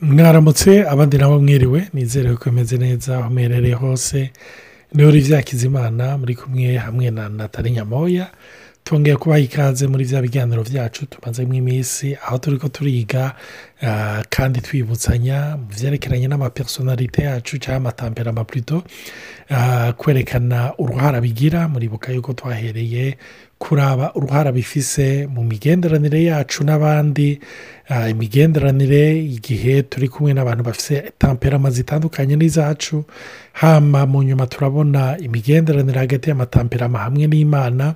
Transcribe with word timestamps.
mwaramutse 0.00 0.88
abandi 0.88 1.18
nabo 1.18 1.40
mwiriwe 1.40 1.88
nizere 1.92 2.34
ko 2.36 2.50
imeze 2.50 2.76
neza 2.78 3.18
aho 3.18 3.30
muherereye 3.30 3.74
hose. 3.74 4.30
Niho 4.94 5.08
uri 5.08 5.20
imana 5.64 6.18
muri 6.18 6.34
kumwe 6.34 6.76
hamwe 6.76 7.10
na 7.10 7.28
natali 7.28 7.70
nyamoya. 7.70 8.30
Twongeye 8.84 9.16
kubaha 9.16 9.38
ikaze 9.40 9.86
muri 9.86 10.04
bya 10.04 10.22
biganiro 10.22 10.62
byacu 10.64 11.06
tumazemo 11.06 11.54
iminsi 11.54 12.16
aho 12.26 12.38
turi 12.38 12.56
ko 12.58 12.68
turiga 12.68 13.34
kandi 14.30 14.60
twibutsanya 14.60 15.56
mu 15.60 15.66
byerekeranye 15.68 16.28
n'amapersonalite 16.28 17.22
yacu 17.22 17.58
cyangwa 17.60 17.76
amatambera 17.92 18.30
amapurito 18.30 18.82
kwerekana 19.96 20.72
uruhara 20.78 21.20
bigira 21.20 21.68
muribuka 21.68 22.12
yuko 22.12 22.32
twahereye 22.32 23.18
kuraba 23.58 24.12
uruhara 24.14 24.52
bifise 24.52 25.26
mu 25.26 25.42
migenderanire 25.44 26.22
yacu 26.24 26.64
n'abandi 26.64 27.40
imigenderanire 28.10 29.18
igihe 29.18 29.82
turi 29.82 30.08
kumwe 30.08 30.32
n'abantu 30.34 30.62
bafite 30.64 31.12
tamperama 31.18 31.70
zitandukanye 31.70 32.36
n'izacu 32.36 33.04
hama 33.52 34.06
mu 34.06 34.22
nyuma 34.22 34.46
turabona 34.46 35.18
imigenderanire 35.18 35.98
hagati 35.98 36.28
y'amatamperama 36.30 36.98
hamwe 36.98 37.26
n'imana 37.26 37.94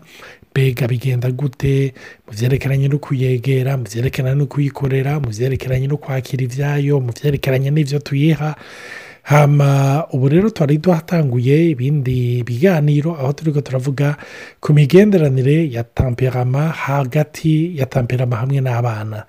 mbega 0.50 0.86
bigenda 0.88 1.30
gute 1.30 1.94
mu 2.26 2.32
byerekeranye 2.36 2.88
no 2.88 2.98
kuyegera 2.98 3.76
mu 3.76 3.84
byerekeranye 3.88 4.36
no 4.38 4.46
kuyikorera 4.46 5.20
mu 5.20 5.28
byerekeranye 5.30 5.86
no 5.86 5.96
kwakira 5.96 6.42
ibyayo 6.44 7.00
mu 7.00 7.12
byerekeranye 7.16 7.70
n'ibyo 7.70 7.98
tuyiha. 7.98 8.56
Hama 9.22 10.06
ubu 10.12 10.28
rero 10.28 10.50
twari 10.50 10.78
duhatanguye 10.78 11.70
ibindi 11.70 12.42
biganiro 12.42 13.14
aho 13.14 13.32
turi 13.32 13.52
ko 13.52 13.60
turavuga 13.60 14.16
ku 14.60 14.74
migenderanire 14.74 15.70
ya 15.70 15.84
tamperama 15.84 16.68
hagati 16.68 17.78
ya 17.78 17.86
tamperama 17.86 18.36
hamwe 18.36 18.60
n'abana. 18.60 19.24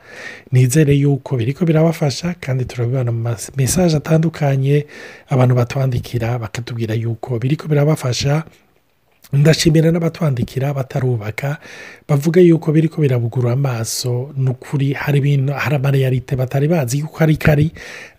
Nizere 0.52 0.94
yuko 0.98 1.38
biri 1.38 1.54
ko 1.54 1.66
birabafasha 1.66 2.36
kandi 2.42 2.66
turabibona 2.66 3.12
mu 3.12 3.22
mamesaje 3.22 3.98
atandukanye 3.98 4.86
abantu 5.30 5.56
batwandikira 5.56 6.40
bakatubwira 6.40 6.94
yuko 6.98 7.40
biri 7.40 7.56
ko 7.56 7.68
birabafasha. 7.68 8.44
Ndashimira 9.34 9.90
n'abatwandikira 9.92 10.74
batarubaka 10.78 11.58
bavuga 12.08 12.38
yuko 12.42 12.70
biri 12.72 12.88
ko 12.88 13.02
birabugura 13.02 13.54
amaso. 13.58 14.30
Ni 14.38 14.50
ukuri 14.50 14.94
hari 14.94 15.18
ibintu 15.18 15.54
hari 15.54 15.76
amareyarite 15.76 16.36
batari 16.36 16.68
bazi 16.68 17.00
yuko 17.02 17.18
ari 17.24 17.38
kari 17.38 17.72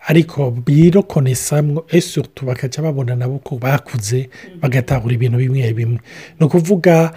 ariko 0.07 0.51
birokonesamwo 0.51 1.85
esutu 1.89 2.45
bakaca 2.45 2.81
babona 2.81 3.15
nabo 3.15 3.39
ko 3.39 3.57
bakuze 3.57 4.29
bagatahura 4.61 5.13
ibintu 5.13 5.37
bimwe 5.37 5.73
bimwe. 5.73 5.99
Ni 6.39 6.45
ukuvuga 6.45 7.11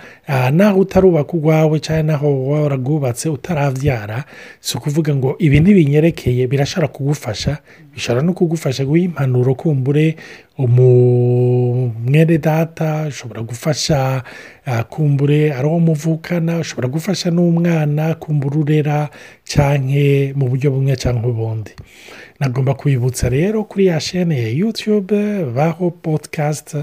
naho 0.52 0.80
utarubaka 0.80 1.32
urwawe 1.36 1.80
cyangwa 1.80 2.02
naho 2.02 2.28
waba 2.48 2.62
wararwubatse 2.62 3.28
utarabyara 3.28 4.24
si 4.60 4.76
ukuvuga 4.78 5.14
ngo 5.14 5.36
ibi 5.38 5.60
ntibinyerekeye 5.60 6.46
birashobora 6.46 6.88
kugufasha 6.88 7.58
bishobora 7.94 8.22
no 8.26 8.32
kugufasha 8.32 8.84
guha 8.84 8.98
impanuro 8.98 9.54
kumbure 9.54 10.16
umwere 10.58 12.38
data 12.38 13.04
ushobora 13.08 13.42
gufasha 13.42 14.22
kumbure 14.88 15.52
ari 15.52 15.68
uwo 15.68 15.80
muvukana 15.80 16.58
ushobora 16.58 16.88
gufasha 16.88 17.30
n'umwana 17.30 18.14
kumbura 18.14 18.56
urera 18.56 19.08
cyangwa 19.44 20.32
mu 20.36 20.48
buryo 20.48 20.70
bumwe 20.70 20.96
cyangwa 20.96 21.28
ubundi. 21.30 21.72
Nagomba 22.40 22.74
kubibutsa 22.74 23.28
rero 23.28 23.64
kuri 23.64 23.86
ya 23.86 24.00
shene 24.00 24.42
ya 24.42 24.48
yutube 24.48 25.44
baho 25.44 25.90
podikasti 25.90 26.76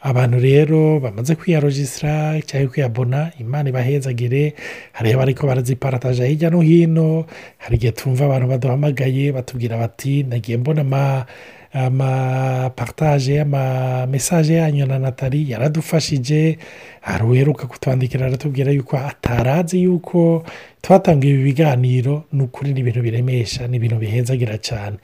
abantu 0.00 0.38
rero 0.38 1.00
bamaze 1.00 1.34
kwiyarojisitara 1.34 2.40
cyangwa 2.42 2.70
kwiyabona 2.70 3.30
imana 3.40 3.68
ibahezagire 3.68 4.54
hariho 4.92 5.16
abari 5.16 5.34
ko 5.34 5.46
baraziparataje 5.46 6.26
hirya 6.26 6.50
no 6.50 6.60
hino. 6.60 7.24
Hari 7.58 7.76
igihe 7.76 7.92
twumva 7.92 8.24
abantu 8.24 8.46
baduhamagaye 8.48 9.32
batubwira 9.32 9.76
bati 9.78 10.22
nagiye 10.22 10.58
mbona 10.58 10.80
ama 10.80 11.26
amaparitaje 11.72 13.40
amamesaje 13.40 14.54
yanyu 14.54 14.86
na 14.86 14.98
natali 14.98 15.50
yaradufashije 15.50 16.58
hari 17.00 17.24
uheruka 17.24 17.66
kutwandikira 17.66 18.26
aratubwira 18.26 18.72
yuko 18.72 18.96
atarazi 18.98 19.82
yuko 19.82 20.44
twatanga 20.82 21.26
ibi 21.26 21.42
biganiro 21.44 22.24
ni 22.32 22.42
ukuri 22.42 22.72
ni 22.74 22.80
ibintu 22.80 23.02
biremesha 23.02 23.66
ni 23.68 23.76
ibintu 23.76 23.96
bihenzagira 23.96 24.58
cyane 24.58 24.96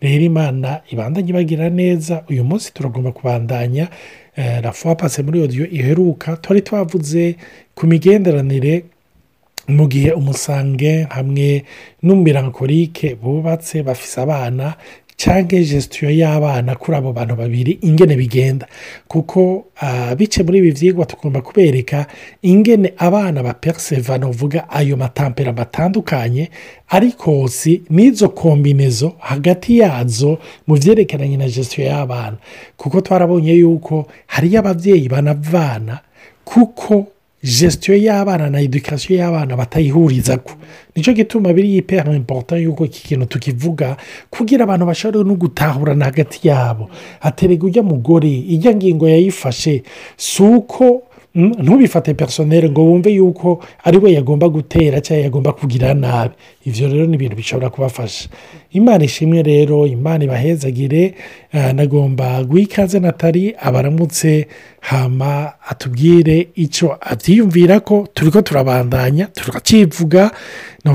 rero 0.00 0.24
imana 0.24 0.80
ibandanye 0.90 1.30
ibagira 1.30 1.70
neza 1.70 2.24
uyu 2.30 2.44
munsi 2.44 2.72
turagomba 2.74 3.12
kubandanya 3.12 3.88
rafuwa 4.36 4.94
pase 4.94 5.22
muri 5.22 5.40
odiyo 5.40 5.66
iheruka 5.70 6.36
twari 6.36 6.62
twavuze 6.62 7.36
ku 7.74 7.86
migenderanire 7.86 8.84
mu 9.68 9.88
gihe 9.88 10.12
umusange 10.12 11.06
hamwe 11.10 11.64
n'umumirankorike 12.02 13.14
bubatse 13.14 13.82
bafise 13.82 14.20
abana 14.20 14.74
cyangwa 15.16 15.58
gesitiyo 15.60 16.10
y'abana 16.10 16.74
kuri 16.74 16.96
abo 16.96 17.12
bantu 17.12 17.34
babiri 17.36 17.78
ingene 17.82 18.16
bigenda. 18.16 18.66
Kuko 19.08 19.64
bice 20.16 20.42
muri 20.42 20.58
ibi 20.58 20.72
byigwa 20.72 21.06
tugomba 21.06 21.40
kubereka 21.40 22.06
ingene 22.42 22.92
abana 22.98 23.42
baperiseva 23.42 24.18
uvuga 24.26 24.68
ayo 24.70 24.96
matampera 24.96 25.52
batandukanye 25.52 26.50
ariko 26.88 27.48
si 27.48 27.82
n'izo 27.90 28.28
kombinezo 28.28 29.12
hagati 29.18 29.78
yazo 29.78 30.38
mu 30.66 30.74
byerekeranye 30.76 31.36
na 31.36 31.46
gesitiyo 31.48 31.86
y'abana. 31.86 32.36
Kuko 32.76 33.00
twarabonye 33.00 33.52
yuko 33.52 34.06
hariyo 34.26 34.58
ababyeyi 34.60 35.08
banavana 35.08 35.98
kuko 36.44 37.06
gesitiyo 37.44 37.96
y'abana 37.96 38.50
na 38.50 38.60
edukasiyo 38.60 39.18
y'abana 39.20 39.56
batayihuriza 39.56 40.36
ko 40.40 40.52
ni 40.96 41.02
cyo 41.02 41.12
gituma 41.12 41.52
biri 41.52 41.74
yipera 41.76 42.14
imporota 42.16 42.56
yuko 42.56 42.84
iki 42.84 43.02
kintu 43.08 43.26
tukivuga 43.26 43.96
kugira 44.30 44.64
abantu 44.64 44.86
bashobore 44.86 45.24
no 45.28 45.34
gutahurana 45.34 46.04
hagati 46.04 46.48
yabo. 46.48 46.88
Haterega 47.20 47.66
ujya 47.66 47.82
mugore 47.82 48.30
ijya 48.30 48.74
ngingo 48.74 49.08
yayifashe 49.08 49.82
si 50.16 50.42
uko 50.42 51.02
ntubifate 51.34 52.14
personeri 52.14 52.70
ngo 52.70 52.84
wumve 52.84 53.10
yuko 53.10 53.64
ari 53.84 53.98
we 53.98 54.12
yagomba 54.12 54.48
gutera 54.48 55.00
cyangwa 55.00 55.24
yagomba 55.24 55.52
kugira 55.52 55.94
nabi. 55.94 56.34
Ibyo 56.66 56.88
rero 56.88 57.06
ni 57.06 57.14
ibintu 57.14 57.36
bishobora 57.36 57.70
kubafasha. 57.70 58.28
Imana 58.70 59.04
ishimwe 59.04 59.42
rero 59.42 59.86
imana 59.86 60.24
ibahezagire 60.24 61.14
nagomba 61.74 62.44
guha 62.44 62.60
ikaze 62.62 63.00
natali 63.00 63.54
abaramutse 63.60 64.46
hama 64.84 65.52
atubwire 65.68 66.48
icyo 66.54 66.98
abyiyumvira 67.00 67.80
ko 67.80 68.04
turi 68.14 68.30
ko 68.30 68.40
turabandanya 68.42 69.26
turakivuga 69.32 70.30
ni 70.84 70.90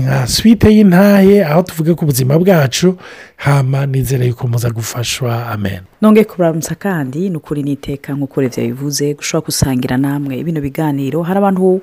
nka 0.00 0.26
swite 0.26 0.72
y'intahe 0.72 1.44
aho 1.44 1.62
tuvuga 1.62 1.94
ku 1.94 2.04
buzima 2.08 2.38
bwacu. 2.40 2.96
Hama 3.36 3.86
nizere 3.86 4.26
yuko 4.26 4.48
gufashwa 4.70 5.46
amen. 5.52 5.80
Nongeye 6.00 6.24
kubaramutsa 6.24 6.74
kandi 6.74 7.28
ni 7.30 7.36
ukuri 7.36 7.62
n'iteka 7.62 8.14
nk'uko 8.16 8.40
leta 8.42 8.62
bivuze 8.64 9.12
gushobora 9.14 9.44
gusangira 9.46 9.96
namwe. 10.00 10.40
Bino 10.44 10.60
biganiro 10.64 11.20
hari 11.22 11.38
abantu 11.38 11.80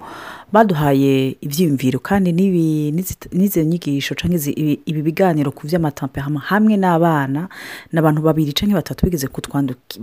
baduhaye 0.53 1.35
ibyiyumviro 1.41 1.99
kandi 1.99 2.31
n'izi 2.31 3.65
nyigisho 3.65 4.15
cyangwa 4.15 4.39
ibi 4.85 5.01
biganiro 5.01 5.51
ku 5.51 5.67
by'amatampehama 5.67 6.39
hamwe 6.39 6.77
n'abana 6.77 7.47
ni 7.91 7.99
abantu 7.99 8.21
babiri 8.21 8.53
cyangwa 8.53 8.75
batatu 8.83 9.05
bigeze 9.05 9.27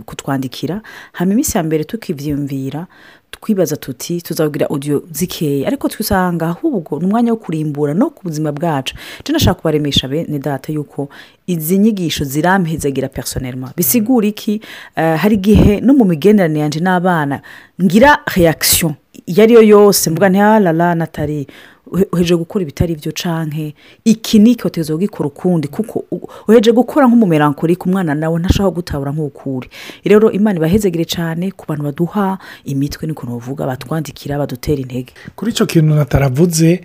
kutwandikira 0.05 0.81
hanyuma 1.13 1.33
iminsi 1.33 1.57
ya 1.57 1.63
mbere 1.63 1.83
tukibyiyumvira 1.83 2.87
twibaza 3.31 3.77
tuti 3.77 4.21
tuzabwira 4.21 4.67
odiyo 4.69 5.03
zikeya 5.11 5.67
ariko 5.67 5.87
twisanga 5.89 6.47
ahubwo 6.49 6.99
ni 6.99 7.05
umwanya 7.05 7.31
wo 7.31 7.37
kurimbura 7.37 7.93
no 7.93 8.09
ku 8.09 8.23
buzima 8.23 8.51
bwacu. 8.51 8.95
Tunashaka 9.23 9.53
kubaremesha 9.61 10.07
bene 10.07 10.39
data 10.39 10.73
yuko 10.73 11.09
izi 11.47 11.77
nyigisho 11.77 12.23
zirampezagira 12.25 13.07
personelma 13.09 13.71
bisigura 13.77 14.27
iki? 14.27 14.61
Hari 14.95 15.35
igihe 15.35 15.79
no 15.81 15.93
mu 15.93 16.05
migenderanire 16.05 16.59
yanjye 16.61 16.79
n'abana 16.81 17.41
ngira 17.81 18.17
reakisiyo 18.35 18.95
iyo 19.29 19.43
ari 19.43 19.53
yo 19.53 19.61
yose. 19.61 20.09
Mvuga 20.09 20.29
ntiharara 20.29 20.95
natari 20.95 21.47
uheje 21.91 22.35
gukora 22.35 22.63
ibitari 22.63 22.95
byo 22.95 23.11
canke 23.11 23.73
iki 24.05 24.39
ni 24.39 24.51
ikotezo 24.51 24.97
gikora 24.97 25.27
ukundi? 25.27 25.67
Kuko 25.67 26.05
uheje 26.47 26.71
gukora 26.71 27.07
nk'umumerankorike 27.07 27.79
ku 27.79 27.89
mwana 27.89 28.15
nawe 28.15 28.39
ntashobora 28.39 28.75
gutabura 28.75 29.11
nk'ukuri. 29.11 29.69
Rero 30.03 30.31
imana 30.31 30.57
ibahezegere 30.59 31.05
cyane 31.05 31.51
ku 31.51 31.65
bantu 31.67 31.83
baduha 31.83 32.37
imitwe 32.65 33.07
n'ukuntu 33.07 33.31
bavuga 33.39 33.65
batwandikira 33.65 34.37
badutera 34.37 34.81
intege. 34.81 35.13
Kuri 35.35 35.51
icyo 35.51 35.65
kintu 35.65 35.95
nataravuze 35.95 36.83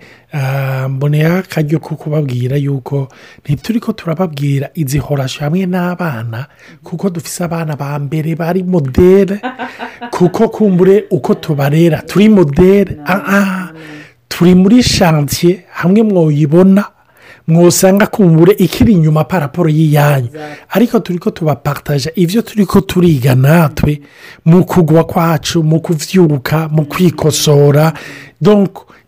mboneye 0.89 1.27
akaryo 1.27 1.79
ko 1.79 1.95
kubabwira 1.95 2.57
yuko 2.57 3.07
ntituri 3.45 3.79
ko 3.79 3.93
turababwira 3.93 4.69
izi 4.73 4.97
horasho 4.97 5.43
hamwe 5.43 5.65
n'abana 5.65 6.47
kuko 6.83 7.09
dufise 7.09 7.43
abana 7.43 7.75
ba 7.75 7.99
mbere 7.99 8.35
bari 8.35 8.63
modere. 8.63 9.39
Kuko 10.15 10.49
kumbure 10.49 11.05
uko 11.11 11.33
tubarera 11.35 12.01
turi 12.01 12.29
modere. 12.29 12.97
Aha 13.05 13.71
turi 14.35 14.55
muri 14.55 14.83
shantiye 14.83 15.63
hamwe 15.71 16.03
mwoyibona 16.03 16.83
mwosanga 17.47 18.07
kumbure 18.07 18.53
ikiri 18.57 18.93
inyuma 18.93 19.23
paraporo 19.23 19.69
y'iyanyu. 19.69 20.27
Ariko 20.69 20.99
turi 20.99 21.19
ko 21.19 21.31
tubaparitaje 21.31 22.11
ibyo 22.15 22.41
turi 22.41 22.65
ko 22.65 22.81
turiga 22.81 23.35
natwe 23.35 24.01
mu 24.45 24.65
kugwa 24.65 25.03
kwacu 25.03 25.63
mu 25.63 25.79
kubyuka 25.79 26.67
mu 26.71 26.85
kwikosora 26.85 27.93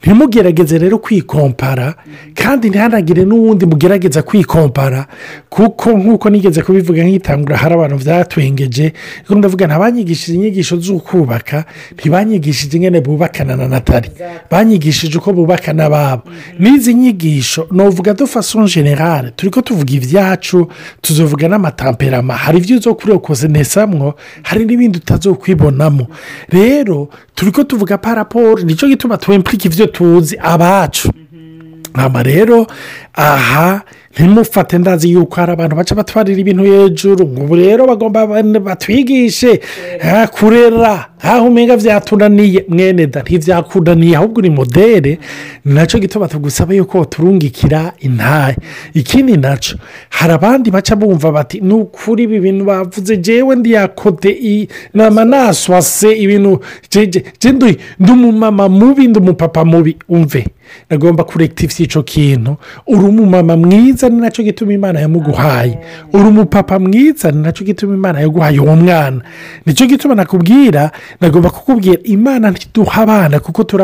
ntimugerageze 0.01 0.77
rero 0.77 0.97
kwikompara 0.97 1.95
kandi 2.35 2.69
ntihanagire 2.69 3.25
n'uwundi 3.25 3.65
mugerageza 3.65 4.21
kwikompara 4.21 5.05
kuko 5.49 5.89
nk'uko 5.97 6.29
nigeze 6.29 6.61
kubivuga 6.61 7.03
nk'itangura 7.03 7.57
hari 7.57 7.73
abantu 7.73 7.97
byatwengeje 7.97 8.93
kuko 9.25 9.35
ndavuga 9.39 9.67
ntabanyigishije 9.67 10.33
inyigisho 10.37 10.77
zo 10.79 10.99
kubaka 10.99 11.65
ntibanyigishije 11.97 12.77
ingene 12.77 13.01
bubakana 13.01 13.55
na 13.55 13.67
natali. 13.67 14.09
Banyigishije 14.51 15.17
uko 15.17 15.33
bubakana 15.33 15.85
ababo 15.85 16.23
n'izi 16.59 16.93
nyigisho 16.93 17.67
nuvuga 17.71 18.13
do 18.13 18.27
faso 18.27 18.63
generale 18.69 19.31
turi 19.35 19.49
ko 19.51 19.61
tuvuga 19.61 19.93
ibyacu 19.93 20.67
tuzovuga 21.01 21.47
n'amatamperama 21.49 22.33
hari 22.33 22.57
ibyo 22.57 22.77
uzo 22.77 22.93
kurekozenesamwo 22.95 24.13
hari 24.43 24.65
n'ibindi 24.65 24.97
utazokwibonamo. 24.97 26.07
Rero 26.49 27.09
turi 27.35 27.51
ko 27.51 27.63
tuvuga 27.63 27.97
paraporo 27.97 28.61
ni 28.63 28.75
cyo 28.75 28.87
gituma 28.87 29.16
twempurika 29.17 29.65
ibyo 29.65 29.85
tuzi 29.87 30.37
abacu 30.41 31.11
nama 31.95 32.23
rero 32.23 32.67
aha 33.13 33.81
ntimufate 34.13 34.77
ndazi 34.77 35.11
yuko 35.11 35.35
hari 35.35 35.51
abantu 35.51 35.75
baca 35.75 35.95
batwarira 35.95 36.39
ibintu 36.41 36.63
hejuru. 36.63 37.25
Ubu 37.25 37.55
rero 37.55 37.87
bagomba 37.87 38.27
batwigishe 38.59 39.61
kurera. 40.31 41.05
Aho 41.21 41.47
umenya 41.47 41.77
byatunaniye 41.77 42.65
mwene 42.69 43.07
da 43.07 43.21
ntibyakunaniye 43.21 44.15
ahubwo 44.17 44.41
ni 44.41 44.49
modere 44.49 45.19
na 45.65 45.85
cyo 45.87 45.99
gituma 45.99 46.27
tugusaba 46.27 46.73
yuko 46.73 47.05
turungikira 47.05 47.93
intaye 47.99 48.55
ikindi 48.93 49.37
na 49.37 49.57
cyo 49.57 49.77
hari 50.09 50.33
abandi 50.33 50.71
baca 50.71 50.95
bumva 50.95 51.31
bati 51.31 51.59
ni 51.61 51.73
ukuri 51.73 52.23
ibi 52.23 52.39
bintu 52.39 52.65
bavuze 52.65 53.17
jewe 53.17 53.55
ndiyakode 53.55 54.69
nama 54.93 55.25
naswase 55.25 56.11
ibintu 56.17 56.59
ndi 57.99 58.11
umumama 58.11 58.69
mubi 58.69 59.07
ndi 59.07 59.19
umupapa 59.19 59.65
mubi 59.65 59.97
umve 60.09 60.47
nagomba 60.89 61.23
kurekitivisa 61.23 61.83
icyo 61.83 62.03
kintu. 62.03 62.55
Uri 62.87 62.99
umumama 63.05 63.57
mwiza 63.57 64.09
ni 64.09 64.21
na 64.21 64.31
cyo 64.31 64.43
gituma 64.43 64.73
imana 64.73 64.99
yamuguhaye. 64.99 65.79
Uri 66.13 66.23
umupapa 66.23 66.79
mwiza 66.79 67.31
ni 67.31 67.41
na 67.41 67.51
cyo 67.51 67.65
gituma 67.65 67.95
imana 67.95 68.19
yaguhaye 68.19 68.59
uwo 68.59 68.75
mwana. 68.75 69.21
Nicyo 69.65 69.87
gituma 69.87 70.15
nakubwira 70.15 70.91
nagomba 71.21 71.49
kukubwira 71.49 71.99
imana 72.03 72.51
ntiduha 72.51 73.01
abana 73.01 73.39
kuko 73.39 73.63
turi 73.63 73.83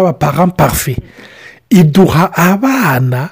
parufe 0.58 0.98
iduha 1.70 2.34
abana 2.34 3.30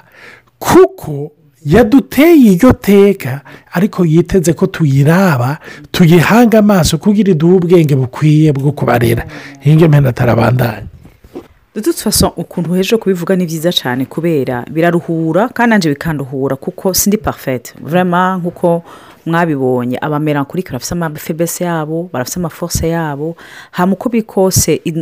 kuko 0.58 1.30
yaduteye 1.64 2.34
iyo 2.58 2.72
teka 2.72 3.40
ariko 3.72 4.04
yiteze 4.04 4.52
ko 4.52 4.66
tuyiraba 4.66 5.58
tuyihanga 5.90 6.58
amaso 6.58 6.98
kugira 6.98 7.30
iduhe 7.30 7.54
ubwenge 7.54 7.94
bukwiye 7.94 8.52
bwo 8.52 8.72
kubarera. 8.72 9.24
Hino 9.60 10.08
atarabandanya. 10.08 10.86
Faso 11.94 12.28
ukuntu 12.36 12.74
heje 12.74 12.96
kubivuga 12.96 13.36
ni 13.36 13.46
byiza 13.46 13.72
cyane 13.72 14.04
kubera 14.04 14.64
biraruhura 14.70 15.48
kandi 15.48 15.70
nanjye 15.70 15.88
bikanduhura 15.90 16.56
kuko 16.56 16.94
sindi 16.94 17.16
parfete 17.16 17.72
vurema 17.80 18.36
nk'uko 18.36 18.82
mwabibonye 19.26 19.98
abamerankuri 20.00 20.62
barafite 20.62 20.92
amafebese 20.92 21.64
yabo 21.64 22.08
barafite 22.12 22.36
amaforse 22.40 22.88
yabo. 22.88 23.36
Hano 23.70 23.92
uko 23.92 24.10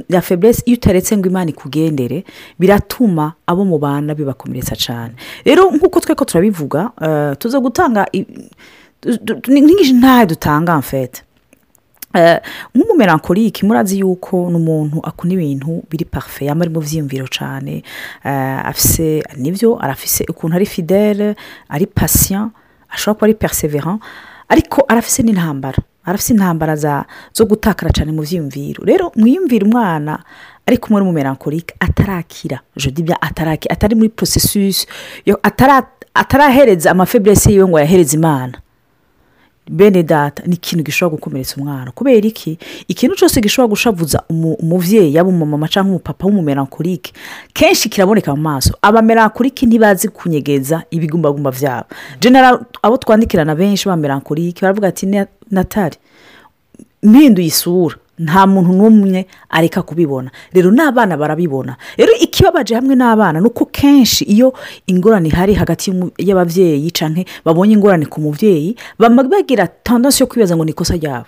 ya 0.09 0.21
febese 0.21 0.63
iyo 0.67 0.77
utaretse 0.77 1.17
ngo 1.17 1.29
imana 1.29 1.51
ikugendere 1.51 2.25
biratuma 2.59 3.33
abo 3.47 3.65
mu 3.65 3.79
bana 3.79 4.15
bibakomeretsa 4.15 4.77
cyane 4.77 5.15
rero 5.45 5.71
nk'uko 5.71 6.01
twe 6.01 6.15
ko 6.15 6.25
turabivuga 6.25 6.91
tuza 7.39 7.61
gutanga 7.61 8.07
nk'ingishi 9.49 9.93
ntayo 9.97 10.27
dutanga 10.27 10.79
mfete 10.79 11.23
nk'umumerankorike 12.75 13.67
murazi 13.67 13.99
yuko 13.99 14.51
ni 14.51 14.57
umuntu 14.57 15.01
akunda 15.03 15.35
ibintu 15.35 15.83
biri 15.91 16.05
parufe 16.05 16.45
yaba 16.45 16.61
ari 16.67 16.71
mu 16.75 16.81
byiyumviro 16.81 17.27
cyane 17.31 17.83
afise 18.65 19.23
ni 19.37 19.51
byo 19.55 19.79
arafise 19.81 20.25
ukuntu 20.29 20.57
ari 20.57 20.67
fidele 20.67 21.35
ari 21.69 21.87
pasiya 21.87 22.51
ashobora 22.91 23.15
kuba 23.15 23.25
ari 23.27 23.35
periseveran 23.35 23.99
ariko 24.49 24.85
arafise 24.89 25.23
n'intambara. 25.23 25.79
Arafise 26.05 26.33
intambara 26.33 26.77
zo 27.33 27.45
gutakara 27.47 27.91
cyane 27.93 28.13
mu 28.13 28.23
byiyumviro 28.23 28.85
rero 28.85 29.13
mwiyumvire 29.17 29.65
umwana 29.67 30.25
ari 30.67 30.77
kumwe 30.79 31.01
n'umumerankorike 31.01 31.75
atarakira. 31.81 32.61
Jodibya 32.77 33.17
atarakira 33.23 33.73
atari 33.75 33.95
muri 33.95 34.09
porosesusi 34.09 34.87
atarahereza 36.15 36.91
amafeburese 36.91 37.53
yiwe 37.53 37.69
ngo 37.69 37.77
ayahereze 37.77 38.17
imana. 38.17 38.59
Bene 39.71 40.03
data 40.03 40.43
ni 40.47 40.55
ikintu 40.55 40.85
gishobora 40.85 41.17
gukomeretsa 41.17 41.57
umwana. 41.57 41.91
Kubera 41.95 42.27
iki? 42.27 42.59
Ikintu 42.89 43.15
cyose 43.17 43.41
gishobora 43.41 43.71
gushavuza 43.71 44.23
umubyeyi 44.31 45.15
yaba 45.15 45.29
umumama 45.31 45.69
cyangwa 45.69 45.91
umupapa 45.95 46.27
w'umumerankorike 46.27 47.13
kenshi 47.55 47.89
kiraboneka 47.89 48.35
mu 48.37 48.43
maso. 48.43 48.75
Abamerankorike 48.83 49.67
ntibazi 49.67 50.09
kunyegeza 50.09 50.83
ibigumbagumba 50.91 51.51
byabo 51.55 51.87
genera 52.21 52.59
abo 52.83 52.97
twandikirana 52.97 53.55
benshi 53.55 53.87
b'abamerankorike 53.89 54.61
baravuga 54.63 54.89
ati 54.89 55.07
natali 55.51 55.97
mpinduye 57.03 57.47
isura. 57.47 57.97
Nta 58.21 58.47
muntu 58.47 58.73
n'umwe 58.77 59.27
areka 59.49 59.83
kubibona. 59.83 60.31
Rero 60.53 60.71
n'abana 60.71 61.17
barabibona. 61.17 61.77
Rero 61.97 62.13
ikibabaje 62.21 62.75
hamwe 62.77 62.95
n'abana 62.95 63.41
ni 63.41 63.47
uko 63.49 63.65
kenshi 63.73 64.25
iyo 64.25 64.53
ingorane 64.87 65.29
ihari 65.29 65.55
hagati 65.57 65.89
y'ababyeyi 66.21 66.91
cyangwa 66.93 67.25
babonye 67.45 67.73
ingorane 67.75 68.07
ku 68.07 68.21
mubyeyi 68.21 68.77
bagira 69.01 69.67
tandansi 69.83 70.23
yo 70.23 70.27
kwibaza 70.27 70.57
ngo 70.57 70.65
ni 70.65 70.71
ikosa 70.71 70.95
ryabo. 71.01 71.27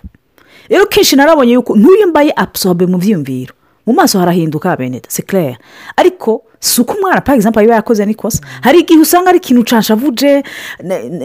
Rero 0.69 0.87
kenshi 0.87 1.17
narabonye 1.17 1.53
yuko 1.57 1.77
n'uyu 1.77 2.07
mbaye 2.13 2.33
apusobe 2.37 2.87
mu 2.87 2.99
byiyumviro 2.99 3.55
mu 3.87 3.93
maso 3.93 4.19
harahinduka 4.19 4.77
beneda 4.77 5.09
sekirere 5.11 5.59
ariko 5.97 6.43
si 6.61 6.81
uko 6.81 6.95
umwana 6.95 7.21
pa 7.21 7.35
egisampu 7.35 7.59
aba 7.61 7.75
yakoze 7.75 8.07
n'ikosa 8.07 8.41
hari 8.63 8.81
igihe 8.81 9.01
usanga 9.01 9.29
ari 9.31 9.39
ikintu 9.39 9.61
ucanshavuje 9.63 10.43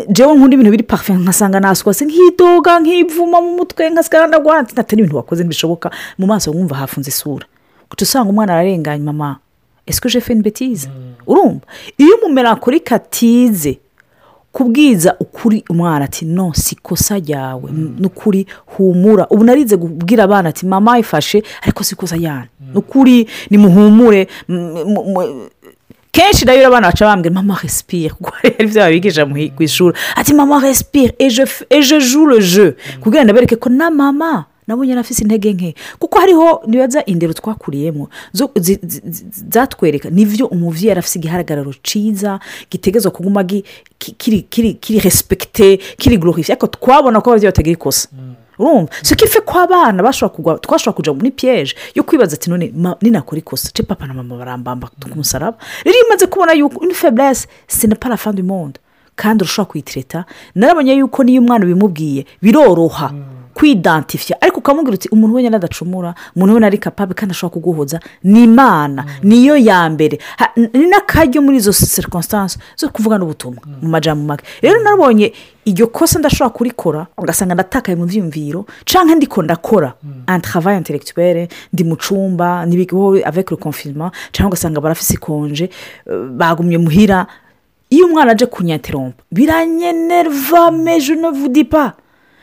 jewe 0.09 0.33
nkunda 0.35 0.53
ibintu 0.55 0.71
biri 0.71 0.83
parufe 0.83 1.13
nkasanga 1.13 1.59
naswase 1.59 2.05
nk'idoga 2.05 2.79
nk'ivuma 2.81 3.41
mu 3.41 3.51
mutwe 3.57 3.89
nkasigara 3.89 4.27
ndagwanze 4.27 4.73
atari 4.75 4.99
ibintu 5.01 5.17
wakoze 5.17 5.43
ntibishoboka 5.43 5.91
mu 6.17 6.25
maso 6.27 6.51
wumva 6.51 6.75
hafunze 6.75 7.09
isura. 7.09 7.45
Guca 7.89 8.03
usanga 8.03 8.29
umwana 8.29 8.53
ararenganya 8.53 9.03
mama 9.03 9.37
esiko 9.85 10.09
jefe 10.09 10.33
ni 10.33 10.41
betize 10.41 10.89
urumva. 11.27 11.65
Iyo 11.97 12.15
umumerankorike 12.17 12.95
atize 12.95 13.79
kubwiza 14.57 15.15
ukuri 15.19 15.63
umwana 15.69 16.05
ati 16.05 16.25
no 16.25 16.51
si 16.53 16.75
ikosa 16.75 17.19
ryawe. 17.19 17.71
Ni 17.99 18.07
ukuri 18.07 18.47
humura. 18.65 19.27
Ubu 19.29 19.43
narize 19.43 19.77
kubwira 19.77 20.23
abana 20.23 20.49
ati 20.49 20.65
mama 20.65 20.99
ifashe 20.99 21.43
ariko 21.61 21.83
si 21.83 21.93
ikosa 21.95 22.15
yanyu 22.15 22.47
ni 22.73 22.77
ukuri 22.79 23.27
ni 23.49 23.57
muhumure 23.57 24.27
kenshi 26.11 26.45
rero 26.45 26.67
abana 26.67 26.87
baca 26.87 27.05
bambwira 27.05 27.35
mama 27.35 27.59
resipire 27.63 28.09
kuko 28.17 28.31
hari 28.41 28.55
ibyo 28.59 28.81
babigisha 28.81 29.25
ku 29.55 29.63
ishuri. 29.63 29.97
Ati 30.15 30.33
mama 30.33 30.59
resipire 30.59 31.13
ejo 31.69 31.99
jure 31.99 32.41
je 32.41 32.75
kugira 33.01 33.25
ngo 33.25 33.33
bereke 33.33 33.55
ko 33.55 33.69
na 33.69 33.91
mama. 33.91 34.45
Nabonye 34.67 34.93
afite 34.99 35.21
intege 35.21 35.53
nke. 35.53 35.75
Kuko 35.99 36.19
hariho 36.19 36.61
nibaza 36.67 37.05
indero 37.05 37.33
twakuriyemo. 37.33 38.09
Zatwereka 39.49 40.09
ni 40.09 40.25
byo 40.25 40.45
umubyeyi 40.47 40.91
arafite 40.91 41.15
igihagararo 41.19 41.73
cyiza 41.83 42.39
gitegezwa 42.71 43.11
kuguma 43.11 43.43
kiri 43.97 44.99
resipegite 45.03 45.77
kiri 45.97 46.17
gororifiye 46.17 46.53
ariko 46.53 46.67
twabona 46.67 47.21
ko 47.21 47.29
ababyeyi 47.31 47.51
batagira 47.51 47.73
ikosa. 47.73 48.09
Urumva? 48.59 48.89
Si 49.03 49.15
ko 49.15 49.25
ife 49.25 49.39
ko 49.45 49.59
abana 49.59 50.01
twashobora 50.61 50.95
kujya 50.95 51.13
muri 51.13 51.29
piyeje 51.31 51.75
yo 51.95 52.03
kwibaza 52.03 52.33
ati 52.35 52.49
none 52.49 52.73
ninakora 53.01 53.37
ikosa? 53.39 53.69
Ce 53.73 53.83
papa 53.83 54.07
na 54.07 54.13
mama 54.13 54.35
barambamba 54.37 54.89
ku 54.89 55.09
musaraba? 55.15 55.57
Rero 55.85 55.95
iyo 55.97 56.05
umaze 56.09 56.25
kubona 56.27 56.53
yuko 56.53 56.79
uni 56.81 56.93
feburese 56.93 57.47
sinapara 57.67 58.17
monde. 58.43 58.79
Kandi 59.15 59.43
urashobora 59.43 59.69
kuyitireta 59.71 60.25
narabonye 60.55 60.93
yuko 60.97 61.23
niyo 61.23 61.41
umwana 61.41 61.65
ubimubwiye 61.65 62.25
biroroha. 62.41 63.13
Kwidantifiya 63.57 64.37
ariko 64.41 64.59
ukamubwira 64.59 64.93
uti 64.95 65.09
umuntu 65.09 65.35
wenyine 65.35 65.55
adacumura 65.57 66.13
umuntu 66.35 66.53
wenyine 66.53 66.67
ari 66.67 66.77
kapabe 66.77 67.13
kandi 67.13 67.31
ashobora 67.31 67.53
kuguhoza 67.53 67.99
ni 68.23 68.43
imana 68.43 69.05
niyo 69.23 69.57
ya 69.57 69.89
mbere. 69.89 70.19
Ni 70.55 70.85
n'akaryo 70.91 71.41
muri 71.41 71.57
izo 71.57 71.73
serivisitansi 71.73 72.59
zo 72.77 72.89
kuvuga 72.89 73.17
n'ubutumwa 73.17 73.61
mu 73.81 73.89
majambo 73.89 74.23
make. 74.25 74.43
Rero 74.61 74.77
narabonye 74.83 75.33
iryo 75.65 75.87
kosa 75.87 76.19
ndashobora 76.19 76.53
kurikora 76.53 77.07
ugasanga 77.17 77.53
ndatakaye 77.53 77.95
mu 77.97 78.05
byiyumviro 78.05 78.65
cyangwa 78.85 79.15
ndiko 79.15 79.41
ndakora. 79.43 79.93
Antavaye 80.27 80.77
interegitwere 80.77 81.47
ndi 81.73 81.83
mu 81.83 81.95
cyumba 81.97 82.65
n'ibigo 82.65 83.17
aveke 83.25 83.55
konfirima 83.55 84.11
cyangwa 84.31 84.49
ugasanga 84.53 84.81
barafise 84.81 85.13
ikonje 85.17 85.69
bagumye 86.37 86.77
muhira. 86.77 87.25
Iyo 87.89 88.05
umwana 88.05 88.31
aje 88.31 88.45
kunyateromba 88.45 89.15
biranyenerva 89.31 90.71
meje 90.71 91.13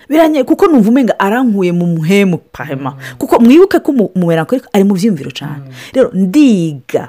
nevudipa 0.09 0.45
kuko 0.45 0.67
numva 0.67 0.89
umenga 0.91 1.15
arankuye 1.19 1.73
mu 1.73 1.87
muhemu 1.87 2.39
pahema. 2.53 2.97
Kuko 3.19 3.39
mwibuke 3.41 3.79
ko 3.79 3.93
umumerankorike 3.93 4.69
ari 4.73 4.85
mu 4.85 4.95
byiyumviro 4.95 5.31
cyane 5.31 5.71
rero 5.93 6.11
ndiga 6.15 7.09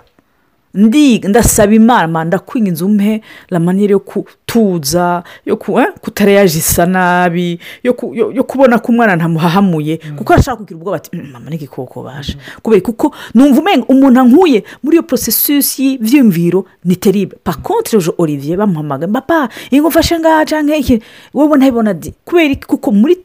ndi 0.75 1.19
ndasaba 1.19 1.73
imana 1.73 2.23
ndakwinginze 2.25 2.85
umpe 2.85 3.21
la 3.49 3.59
maniyeri 3.59 3.91
yo 3.91 3.99
kutuza 3.99 5.23
yo 5.45 5.59
eh, 5.79 5.87
kutareyajisa 6.01 6.85
nabi 6.85 7.59
yo 7.83 7.93
ku- 7.93 8.15
yo- 8.15 8.31
yo 8.31 8.43
kubona 8.43 8.79
ko 8.79 8.91
umwana 8.91 9.15
ntamuhahamuye 9.15 9.97
kuko 10.17 10.33
arashaka 10.33 10.57
kugira 10.57 10.77
ubwoba 10.79 10.97
ati 10.97 11.09
"Mm, 11.13 11.31
mama 11.31 11.49
n'igikoko 11.49 12.03
baje. 12.03 12.37
Kubera 12.61 12.81
kuko 12.81 13.15
numva 13.33 13.61
umenga 13.61 13.85
umuntu 13.87 14.19
ankuye 14.19 14.63
muri 14.83 14.95
iyo 14.97 15.03
porosesisi 15.03 15.83
y'ibyiyumviro 15.85 16.65
ni 16.85 16.95
teribe 16.95 17.35
pakontre 17.43 17.97
ejo 17.99 18.13
olivier 18.17 18.57
bamuhamagaye 18.57 19.11
papa 19.11 19.49
ingo 19.71 19.87
mfashe 19.89 20.19
ngaha 20.19 20.45
cyangwa 20.45 20.75
iki 20.75 20.99
wowe 21.33 21.57
ntabibona 21.57 21.93
di 21.93 22.13
kubera 22.25 22.55
kuko 22.67 22.91
muri 22.91 23.15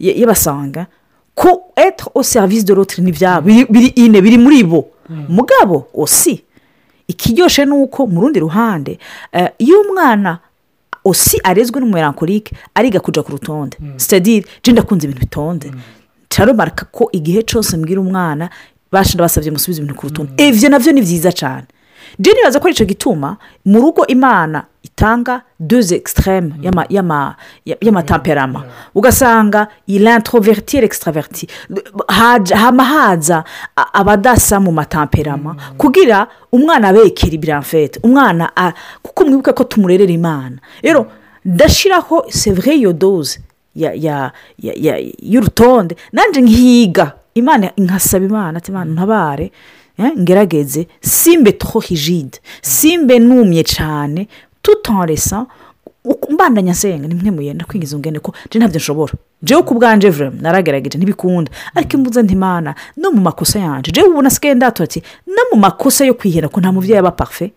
y- 0.00 0.14
y'abasanga 0.20 0.86
ko 1.34 1.72
etre 1.76 2.06
au 2.14 2.22
service 2.22 2.64
de 2.64 2.74
l'autre 2.74 3.02
ni 3.02 3.10
ibyabo 3.10 3.48
biri 3.70 3.86
ine 3.96 4.20
biri 4.22 4.38
muri 4.38 4.62
bo. 4.64 4.86
Mugabo 5.28 5.88
osi. 5.94 6.44
Ikiryoshye 7.08 7.64
ni 7.64 7.72
uko 7.72 8.06
mu 8.06 8.20
rundi 8.20 8.40
ruhande 8.40 8.98
eh, 9.32 9.50
iyo 9.58 9.80
umwana 9.80 10.38
osi 11.04 11.40
arezwe 11.44 11.80
n'umumerankorike 11.80 12.56
ariga 12.74 13.00
kujya 13.00 13.22
ku 13.22 13.32
rutonde. 13.32 13.76
Sitadire 13.96 14.46
jenda 14.62 14.82
akunze 14.82 15.06
ibintu 15.06 15.20
bitonde. 15.20 15.72
Turarumarika 16.28 16.84
ko 16.92 17.08
igihe 17.12 17.42
cyose 17.42 17.76
mbwira 17.76 18.00
umwana 18.00 18.48
bashinda 18.92 19.24
basabye 19.24 19.50
musubize 19.50 19.82
ibintu 19.82 19.94
ku 20.00 20.06
rutonde. 20.08 20.32
Ibyo 20.48 20.68
na 20.68 20.78
byo 20.78 20.92
ni 20.92 21.00
byiza 21.02 21.32
cyane 21.32 21.66
jenda 22.18 22.40
nibaza 22.40 22.60
ko 22.60 22.66
ari 22.66 22.74
cyo 22.76 22.86
gituma 22.86 23.36
mu 23.64 23.80
rugo 23.80 24.06
imana 24.06 24.64
itanga 24.94 25.42
deux 25.60 25.92
extreme 25.92 26.54
y'ama- 26.62 26.86
y'ama- 26.88 27.36
y'amatamperama 27.66 28.64
ugasanga 28.94 29.68
ilantroverti 29.86 30.80
l'extraverti. 30.80 31.46
Haja- 32.08 32.56
hama 32.56 32.84
haza 32.84 33.44
abadasa 33.92 34.60
mu 34.60 34.70
matamperama 34.72 35.56
kugira 35.78 36.26
umwana 36.52 36.88
abekera 36.88 37.32
ibiramfete 37.34 38.00
umwana 38.02 38.50
kuko 39.02 39.24
mwibuke 39.24 39.52
ko 39.52 39.64
tumurerera 39.64 40.12
imana. 40.12 40.58
Rero 40.82 41.06
ndashyiraho 41.44 42.24
sevure 42.30 42.74
iyo 42.76 42.92
doze 42.92 43.40
y'urutonde. 45.22 45.96
Nanjye 46.12 46.40
nkiga 46.40 47.12
imana 47.34 47.70
nkasaba 47.78 48.24
imana 48.24 48.58
ati 48.58 48.70
imana 48.70 48.92
ntabare 48.92 49.50
eh, 49.98 50.12
ngerageze. 50.18 50.86
Simbe 51.00 51.52
tro 51.52 51.80
rigide 51.80 52.38
simbe 52.62 53.18
numye 53.18 53.62
cyane 53.64 54.28
tutanresa 54.64 55.46
mbandanya 56.30 56.72
nsenga 56.72 57.08
ni 57.08 57.14
mwe 57.14 57.30
muyenda 57.30 57.64
kwinjiza 57.64 57.96
ungene 57.96 58.18
ko 58.18 58.32
njye 58.48 58.58
ntabyo 58.58 58.76
nshobora? 58.80 59.12
Jewe 59.42 59.62
ku 59.62 59.74
bwanje 59.74 60.10
vurema 60.10 60.36
naragerageje 60.40 60.96
ntibikunda. 60.98 61.50
Ariko 61.74 61.96
imbuza 61.96 62.22
ntimana 62.22 62.74
no 62.96 63.10
mu 63.12 63.20
makosa 63.20 63.58
yanjye 63.60 63.92
jewe 63.92 64.08
ubu 64.08 64.22
nasigaye 64.22 64.54
ndatura 64.54 64.84
ati 64.84 65.02
no 65.26 65.42
mu 65.52 65.60
makosa 65.60 66.04
yo 66.04 66.14
kwihera 66.14 66.48
ko 66.48 66.60
nta 66.60 66.72
mubyeyi 66.72 66.98
aba 66.98 67.10
parufe 67.10 67.52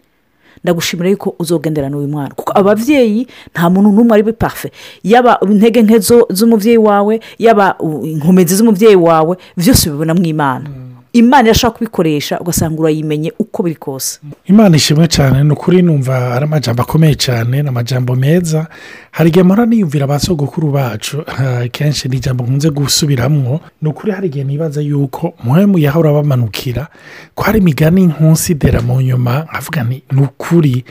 ndagushimira 0.63 1.09
yuko 1.09 1.35
uzogendera 1.39 1.89
n'uyu 1.89 2.07
mwana 2.07 2.35
kuko 2.35 2.51
ababyeyi 2.59 3.27
nta 3.51 3.69
muntu 3.69 3.91
n'umwe 3.91 4.13
ari 4.15 4.33
parufe 4.33 4.71
yaba 5.03 5.39
intege 5.43 5.81
nke 5.83 5.99
z'umubyeyi 6.29 6.77
wawe 6.77 7.19
yaba 7.39 7.75
inkomezi 8.03 8.55
z'umubyeyi 8.55 8.95
wawe 8.95 9.37
byose 9.57 9.89
ubibonamo 9.89 10.23
imana 10.23 10.67
imana 11.17 11.43
irashaka 11.49 11.73
kubikoresha 11.77 12.39
ugasanga 12.39 12.79
urayimenye 12.81 13.33
uko 13.39 13.63
biri 13.63 13.75
kose. 13.75 14.19
Imana 14.45 14.75
ishimwe 14.77 15.07
cyane 15.07 15.43
ni 15.43 15.51
ukuri 15.53 15.81
numva 15.81 16.33
ari 16.35 16.45
amajambo 16.45 16.81
akomeye 16.81 17.15
cyane 17.15 17.63
ni 17.63 17.69
amajambo 17.69 18.15
meza. 18.15 18.67
Hari 19.11 19.29
igihe 19.29 19.43
mpora 19.43 19.65
niyumvira 19.65 20.07
ba 20.07 20.19
sogokuru 20.19 20.71
bacu 20.71 21.23
ah, 21.27 21.67
kenshi 21.71 22.09
ni 22.09 22.15
ijambo 22.17 22.43
nkunze 22.43 22.69
gusubiramo 22.69 23.59
ni 23.81 23.89
ukuri 23.89 24.11
hari 24.11 24.27
igihe 24.27 24.43
nibaza 24.45 24.81
yuko 24.81 25.33
muhemu 25.43 25.77
yahora 25.77 26.11
bamanukira 26.13 26.87
ko 27.35 27.43
hari 27.43 27.59
imigani 27.59 28.07
nkunsidera 28.07 28.81
mu 28.81 29.01
nyuma 29.01 29.45
nkavuga 29.49 29.83
ni 29.83 30.21
ukuri 30.21 30.83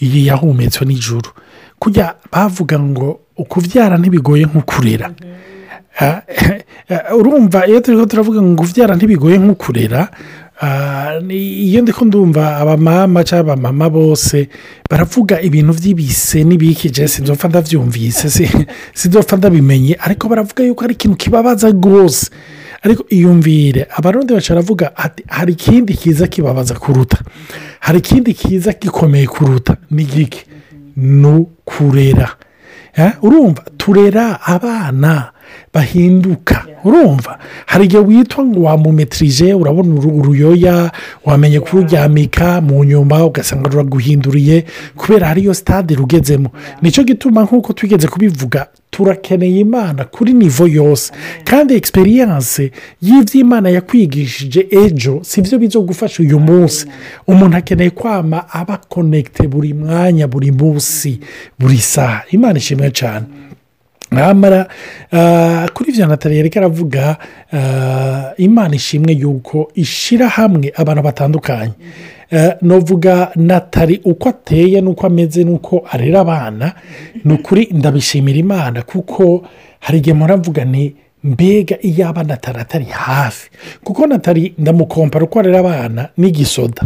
iyi 0.00 0.26
yahumetswe 0.26 0.86
n'ijuru. 0.86 1.30
Kujya 1.78 2.14
bavuga 2.32 2.78
ngo 2.78 3.20
ukubyara 3.36 3.98
ntibigoye 3.98 4.44
nk'ukurera. 4.44 5.06
Ah, 5.06 5.26
eh, 5.26 5.51
urumva 7.16 7.66
iyo 7.66 7.80
turi 7.80 7.96
ko 7.96 8.06
turavuga 8.06 8.42
ngo 8.42 8.62
kubyara 8.62 8.96
ntibigoye 8.96 9.38
nk'ukurera 9.38 10.08
ah, 10.60 11.20
ni- 11.22 11.68
iyo 11.68 11.82
ndi 11.82 11.92
ko 11.92 12.04
ndumva 12.04 12.56
abamama 12.56 13.24
cyangwa 13.24 13.52
abamama 13.54 13.90
bose 13.90 14.48
baravuga 14.90 15.40
ibintu 15.40 15.72
by'ibise 15.72 16.44
n'ibikije 16.44 17.08
sinzopfa 17.08 17.48
ndabyumvise 17.48 18.30
si- 18.30 18.66
sinzopfa 18.94 19.36
ndabimenye 19.36 19.96
ariko 20.00 20.28
baravuga 20.28 20.64
yuko 20.64 20.84
ari 20.84 20.94
ikintu 20.94 21.16
kibabaza 21.16 21.70
rwose 21.70 22.30
ariko 22.82 23.04
iyumvire 23.08 23.86
abarundi 23.96 24.34
bacu 24.34 24.52
baravuga 24.52 24.96
ati 24.96 25.22
hari 25.28 25.52
ikindi 25.52 25.94
kiza 25.94 26.26
kibabaza 26.26 26.74
kuruta 26.74 27.18
hari 27.80 27.98
ikindi 27.98 28.34
kiza 28.34 28.72
gikomeye 28.80 29.26
kuruta 29.26 29.76
ni 29.90 30.04
gike 30.04 30.44
ni 30.96 31.26
ukurera 31.26 32.28
urumva 33.22 33.62
turera 33.76 34.40
abana 34.46 35.31
bahinduka. 35.74 36.66
Urumva? 36.84 37.38
Hari 37.66 37.84
igihe 37.84 38.02
witwa 38.02 38.44
ngo 38.44 38.60
wamumetirije 38.62 39.54
urabona 39.54 39.94
uru- 39.94 40.16
uruyoya 40.18 40.90
wamenye 41.24 41.60
kururyamika 41.60 42.60
mu 42.60 42.84
nyuma 42.84 43.24
ugasanga 43.26 43.68
ruraguhinduriye 43.70 44.64
kubera 44.96 45.26
hariyo 45.28 45.54
sitade 45.54 45.94
rugezemo. 45.94 46.50
Nicyo 46.82 47.04
gituma 47.04 47.42
nk'uko 47.42 47.72
twigeze 47.72 48.08
kubivuga 48.08 48.66
turakeneye 48.90 49.60
imana 49.60 50.04
kuri 50.04 50.32
nivo 50.32 50.66
yose. 50.68 51.12
Kandi 51.44 51.74
egisperiyanse 51.74 52.70
y'iby'imana 53.02 53.70
yakwigishije 53.70 54.66
ejo 54.70 55.20
si 55.24 55.42
byo 55.42 55.58
bizo 55.58 55.80
gufasha 55.82 56.22
uyu 56.22 56.40
munsi. 56.40 56.86
Umuntu 57.26 57.56
akeneye 57.56 57.90
kwama 57.90 58.44
aba 58.52 58.76
konegite 58.76 59.48
buri 59.48 59.74
mwanya 59.74 60.26
buri 60.28 60.50
munsi 60.52 61.20
buri 61.58 61.78
saha 61.78 62.22
imana 62.30 62.58
ishimwe 62.58 62.90
cyane 62.90 63.26
ntamara 64.12 64.68
ah, 65.12 65.68
kuri 65.74 65.90
ibyo 65.92 66.06
natali 66.06 66.36
yari 66.36 66.50
aravuga 66.56 67.16
ah, 67.52 68.32
imana 68.36 68.74
ishimwe 68.74 69.12
yuko 69.12 69.70
ishyira 69.74 70.28
hamwe 70.28 70.72
abantu 70.76 71.02
batandukanye. 71.02 71.72
Eh, 72.32 72.52
novuga 72.62 73.30
natali 73.36 74.00
uko 74.04 74.28
ateye 74.28 74.80
n'uko 74.80 75.06
ameze 75.06 75.44
n'uko 75.44 75.84
arera 75.92 76.20
abana 76.20 76.72
ni 77.24 77.32
ukuri 77.34 77.68
ndabishimira 77.72 78.38
imana 78.38 78.82
kuko 78.82 79.44
hari 79.80 79.98
igihe 79.98 80.14
muravuga 80.16 80.64
ni 80.64 80.94
mbega 81.24 81.76
iyo 81.82 82.08
abana 82.08 82.34
atari 82.34 82.84
hafi? 82.84 83.50
Kuko 83.84 84.06
natali 84.06 84.54
ndamukompara 84.58 85.24
uko 85.24 85.38
arera 85.38 85.58
abana 85.58 86.08
n'igisoda. 86.16 86.82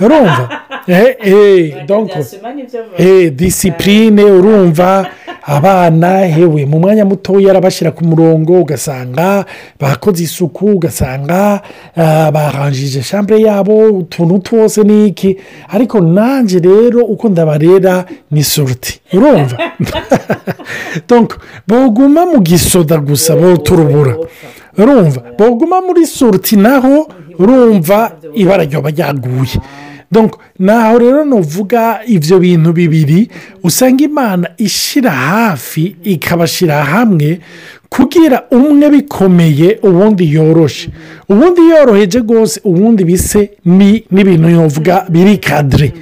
Urumva 0.00 0.48
eh, 0.86 1.16
eh, 1.20 1.86
eh, 2.98 3.30
disipurine 3.32 4.24
urumva 4.24 5.06
abana 5.42 6.18
hewe 6.18 6.66
mu 6.66 6.78
mwanya 6.78 7.04
mutoya 7.04 7.50
arabashyira 7.50 7.90
ku 7.90 8.04
murongo 8.04 8.60
ugasanga 8.60 9.44
bakoze 9.80 10.22
isuku 10.22 10.66
ugasanga 10.66 11.60
ah, 11.96 12.30
baranjije 12.30 13.02
shambure 13.02 13.40
yabo 13.40 13.88
utuntu 13.88 14.38
twose 14.38 14.82
ni 14.82 15.06
iki? 15.06 15.36
Ariko 15.68 16.00
nanjye 16.00 16.58
rero 16.58 17.04
uko 17.04 17.28
ndabarera 17.28 18.04
ni 18.30 18.44
suruti 18.44 19.00
urumva? 19.12 19.56
Boguma 21.68 22.26
mu 22.26 22.40
gisoda 22.40 22.98
gusa 22.98 23.36
bo 23.36 23.56
turubura 23.56 24.16
urumva 24.78 25.20
boguma 25.38 25.80
muri 25.80 26.06
suruti 26.06 26.56
naho 26.56 27.08
urumva 27.38 28.12
ibara 28.34 28.64
ryoba 28.64 28.90
ryaguye. 28.90 29.56
Naho 30.58 30.98
rero 30.98 31.24
nuvuga 31.24 32.00
ibyo 32.06 32.38
bintu 32.38 32.72
bibiri 32.72 33.30
usanga 33.62 34.04
imana 34.04 34.50
ishyira 34.58 35.10
hafi 35.10 35.96
ikabashyira 36.02 36.84
hamwe 36.84 37.40
kugira 37.88 38.42
umwe 38.50 38.90
bikomeye 38.90 39.78
ubundi 39.82 40.34
yoroshe. 40.34 40.88
Ubundi 41.28 41.60
yoroheje 41.70 42.18
rwose 42.18 42.60
ubundi 42.64 43.04
bise 43.04 43.50
ni 43.64 44.04
n'ibintu 44.10 44.48
yovuga 44.50 45.06
biri 45.08 45.38
kadire 45.38 45.92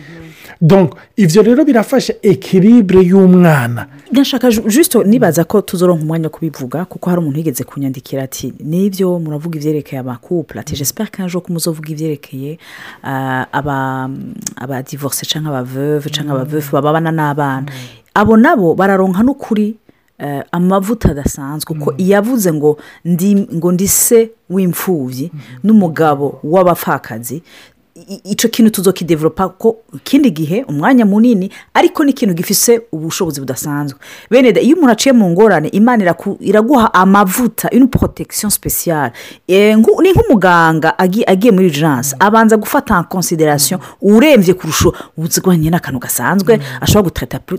ibyo 1.17 1.43
rero 1.43 1.65
birafasha 1.65 2.15
ekiribure 2.23 3.03
y'umwana. 3.03 3.87
Ndashaka 4.13 4.51
ju- 4.51 4.67
juste 4.69 4.99
nibaza 5.05 5.45
ko 5.45 5.61
tuzoronka 5.61 6.03
umwanya 6.03 6.29
kubivuga 6.29 6.85
kuko 6.85 7.11
hari 7.11 7.21
umuntu 7.23 7.39
wigeze 7.39 7.65
kunyandikira 7.65 8.23
ati 8.23 8.53
ni 8.65 8.91
byo 8.91 9.19
muravuga 9.19 9.59
ibyerekeye 9.59 10.01
amakupure 10.01 10.61
ati 10.61 10.75
jesiperi 10.75 11.11
ko 11.11 11.23
ejo 11.23 11.43
muzovuga 11.49 11.89
ibyerekeye 11.93 12.59
ah, 13.05 13.47
aba 13.53 14.11
abadivorce 14.57 15.27
cyangwa 15.27 15.59
abaveve 15.59 16.11
cyangwa 16.11 16.35
abavefu 16.41 16.73
babana 16.73 17.11
n'abana. 17.13 17.67
Abo 18.15 18.37
nabo 18.37 18.75
bararonka 18.75 19.23
n'ukuri 19.23 19.77
eh, 20.19 20.43
amavuta 20.53 21.11
adasanzwe. 21.11 21.75
Kuko 21.79 21.95
iyavuze 21.99 22.53
ngo 22.53 22.79
ndi 23.05 23.35
ngo 23.55 23.73
ndi 23.73 23.89
se 23.89 24.31
w'imfubyi 24.51 25.31
n'umugabo 25.63 26.41
w'abapfakazi. 26.43 27.43
Icyo 28.25 28.49
kintu 28.49 28.71
tuzokidevelopa 28.71 29.49
ko 29.49 29.77
ikindi 29.95 30.31
gihe 30.31 30.65
umwanya 30.69 31.05
munini 31.07 31.51
ariko 31.75 32.05
ni 32.05 32.11
ikintu 32.11 32.35
gifise 32.35 32.83
ubushobozi 32.93 33.41
budasanzwe. 33.41 33.99
Bene 34.31 34.49
iyo 34.61 34.77
umuntu 34.77 34.93
aciye 34.93 35.13
mu 35.13 35.31
ngorane 35.31 35.69
imana 35.69 36.15
iraguha 36.41 36.95
amavuta 36.95 37.69
une 37.73 37.87
protection 37.87 38.51
speciale 38.51 39.13
Eh, 39.49 39.77
ni 40.03 40.11
nk'umuganga 40.13 40.95
agi- 40.99 41.25
agiye 41.27 41.53
muri 41.53 41.67
urgence 41.67 42.17
abanza 42.19 42.57
gufata 42.57 42.95
en 42.99 43.05
consideration 43.05 43.81
urembye 44.03 44.55
kurusha 44.55 44.93
uzigwanye 45.17 45.71
n'akantu 45.71 45.99
gasanzwe 46.01 46.61
ashobora 46.81 47.11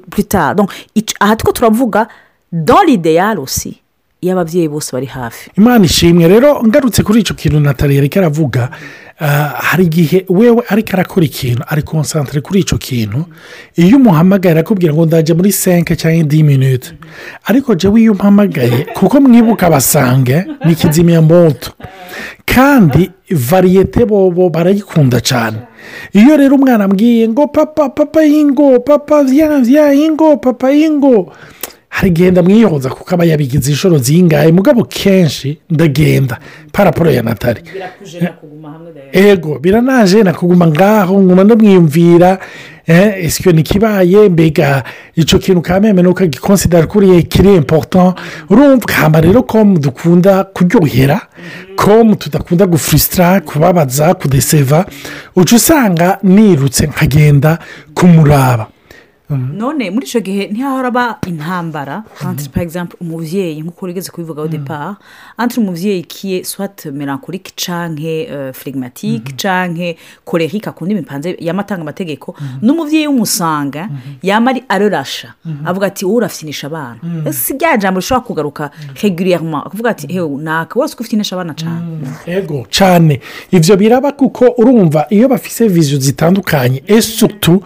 plus 0.09 0.27
tard. 0.27 0.57
Donc, 0.57 0.71
ic- 0.95 1.15
aha 1.19 1.35
two 1.35 1.51
turavuga 1.51 2.07
dans 2.51 2.83
l'idéal 2.87 3.39
aussi 3.39 3.81
iyo 4.21 4.33
ababyeyi 4.33 4.67
bose 4.67 4.91
bari 4.93 5.05
hafi. 5.05 5.49
Imana 5.57 5.85
ishimwe 5.85 6.27
rero 6.27 6.63
ngarutse 6.67 7.03
kuri 7.03 7.19
icyo 7.21 7.35
kintu 7.35 7.59
natali 7.59 7.95
yariko 7.95 8.19
aravuga 8.19 8.69
ah, 9.19 9.53
hari 9.71 9.83
igihe 9.85 10.25
wewe 10.29 10.63
ariko 10.69 10.89
arakora 10.93 11.25
ikintu 11.25 11.63
ari 11.67 11.81
konsantire 11.81 12.41
kuri 12.41 12.59
icyo 12.59 12.77
kintu 12.77 13.25
iyo 13.75 13.97
umuhamagaye 13.97 14.51
arakubwira 14.55 14.93
ngo 14.93 15.05
ndajya 15.05 15.35
muri 15.35 15.51
senke 15.51 15.95
cyangwa 15.95 16.19
indi 16.19 16.43
minute 16.43 16.91
ariko 17.45 17.75
jyewe 17.75 18.01
iyo 18.01 18.11
umpamagaye 18.11 18.87
kuko 18.93 19.21
mwibuka 19.21 19.69
basange 19.69 20.45
ni 20.65 20.75
kizimyamoto 20.75 21.71
kandi 22.45 23.11
variyete 23.31 24.05
bobo 24.05 24.49
barayikunda 24.49 25.19
cyane 25.23 25.57
iyo 26.13 26.37
rero 26.37 26.55
umwana 26.55 26.83
ambwiye 26.83 27.27
ngo 27.29 27.47
papa 27.47 27.89
papa 27.89 28.23
y'ingo 28.23 28.79
papa 28.79 29.23
vya 29.23 29.59
vya 29.63 29.93
y'ingo 29.93 30.37
papa 30.37 30.71
y'ingo 30.71 31.31
hari 31.89 32.09
igihe 32.09 32.31
ndamwiyoza 32.31 32.89
kuko 32.89 33.13
aba 33.15 33.25
yabigize 33.25 33.71
inshuro 33.71 33.97
zingahe? 33.97 34.51
Mugabo 34.51 34.83
kenshi 34.85 35.57
ndagenda. 35.69 36.39
Paraporo 36.71 37.11
ya 37.11 37.21
natali. 37.23 37.61
Ego 39.11 39.59
biranaje 39.59 40.23
nakuguma 40.23 40.67
ngaho 40.67 41.21
nguma 41.23 41.43
ndamwiyumvira. 41.43 42.39
Eh, 42.87 43.25
ese 43.25 43.51
ni 43.51 43.63
kibaye 43.63 44.29
mbega 44.29 44.83
icyo 45.15 45.39
kintu 45.39 45.61
ka 45.61 45.79
meme 45.79 46.01
nuko 46.01 46.25
gikonsidara 46.25 46.87
kuriye 46.87 47.21
kiri 47.21 47.55
important. 47.55 48.17
Urumva 48.49 48.93
hamba 48.93 49.21
rero 49.21 49.43
ko 49.43 49.63
dukunda 49.63 50.43
kuryohera 50.43 51.21
ko 51.75 52.15
tudakunda 52.15 52.65
gufurisitara 52.65 53.41
kubabaza 53.41 54.13
kudeseva. 54.13 54.85
Uca 55.35 55.53
usanga 55.55 56.17
nirutse 56.23 56.87
nkagenda 56.87 57.59
kumuraba. 57.93 58.67
None 59.29 59.89
muri 59.91 60.05
icyo 60.05 60.19
gihe 60.21 60.47
ntihahora 60.51 61.19
intambara. 61.27 62.03
Entre 62.25 62.49
par 62.49 62.63
exemple 62.63 62.97
umubyeyi 63.01 63.61
nk'uko 63.61 63.85
urigeze 63.85 64.11
kubivugaho 64.11 64.47
depart 64.47 64.97
entre 65.37 65.61
umubyeyi 65.61 66.03
kiye 66.03 66.43
swate 66.43 66.91
melancholique 66.91 67.51
canke 67.55 68.27
uh, 68.31 68.51
phlegmatique 68.55 69.33
canke 69.37 69.97
colerique 70.25 70.67
akunda 70.69 70.93
imipanze 70.93 71.35
yamatanga 71.39 71.81
amategeko 71.81 72.35
n'umubyeyi 72.61 73.07
w'umusanga 73.07 73.89
yama 74.23 74.49
ari 74.51 74.63
arorasha. 74.69 75.33
Avuga 75.65 75.87
ati 75.87 76.05
wowe 76.05 76.17
urafitinisha 76.17 76.67
abana. 76.67 76.99
Si 77.31 77.53
rya 77.53 77.77
jambo 77.77 77.99
rishobora 77.99 78.25
kugaruka 78.27 78.71
regulierement 79.03 79.65
akavuga 79.67 79.89
ati 79.89 80.07
hewe 80.07 80.37
naka 80.41 80.79
wese 80.79 80.95
ufitinisha 80.99 81.35
abana 81.35 81.53
cyane 81.53 81.85
ego 82.25 82.65
cyane 82.69 83.19
ibyo 83.51 83.77
biraba 83.77 84.11
kuko 84.11 84.45
urumva 84.57 85.05
iyo 85.09 85.27
bafise 85.27 85.67
viziyo 85.67 85.99
zitandukanye 85.99 86.83
esutu 86.87 87.63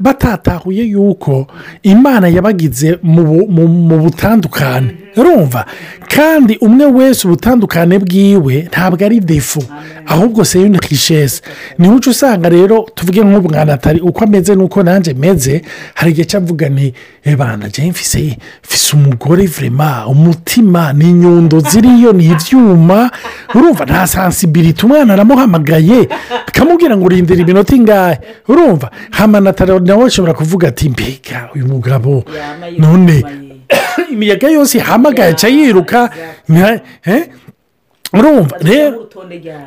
batatahuye 0.00 0.82
yuko 0.84 1.46
imana 1.82 2.28
yabagize 2.28 2.98
mu 3.02 3.22
bu- 3.24 3.48
mu- 3.48 3.68
mu 3.68 3.98
butandukane. 3.98 4.94
Urumva? 5.16 5.64
Kandi 6.08 6.56
umwe 6.60 6.84
wese 6.86 7.26
ubutandukane 7.28 7.98
bwiwe 7.98 8.68
ntabwo 8.72 9.04
ari 9.04 9.20
defu 9.20 9.64
ahubwo 10.06 10.44
se 10.44 10.60
yuni 10.60 10.78
kishese 10.78 11.42
ni 11.78 11.88
ho 11.88 11.94
uca 11.94 12.10
usanga 12.10 12.48
rero 12.48 12.86
tuvuge 12.94 13.20
nk'umwana 13.20 13.72
atari 13.74 14.00
uko 14.00 14.24
ameze 14.24 14.54
n'uko 14.54 14.82
nanjye 14.82 15.14
meze 15.14 15.62
hari 15.94 16.10
igihe 16.10 16.24
cyavuga 16.24 16.68
ni 16.68 16.94
ebana 17.24 17.68
jya 17.68 17.84
mfise 17.84 18.38
mfise 18.64 18.96
umugore 18.96 19.46
vurema 19.46 20.06
umutima 20.06 20.92
ni 20.92 21.10
inyundo 21.10 21.60
ziriyo 21.60 22.12
ni 22.12 22.24
ibyuma 22.32 23.10
urumva? 23.54 23.84
Nta 23.84 24.06
sansibiriti 24.06 24.86
umwana 24.86 25.12
aramuhamagaye 25.14 26.08
akamubwira 26.48 26.96
ngo 26.96 27.04
urindire 27.04 27.40
iminota 27.42 27.76
ingahe? 27.76 28.18
Urumva? 28.48 28.90
Hamanatara 29.62 29.80
nawe 29.80 30.06
ashobora 30.06 30.34
kuvuga 30.34 30.68
ati 30.68 30.88
mbega 30.88 31.48
uyu 31.54 31.66
mugabo. 31.66 32.24
None 32.78 33.24
imiyaga 34.12 34.48
yose 34.48 34.78
ihamagaye 34.78 35.30
aca 35.32 35.48
yiruka 35.48 36.10
urumva 38.12 38.56
rero 38.60 39.08